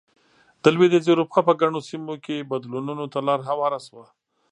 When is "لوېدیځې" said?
0.75-1.09